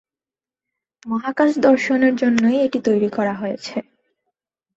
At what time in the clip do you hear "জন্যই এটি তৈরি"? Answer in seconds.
2.15-3.09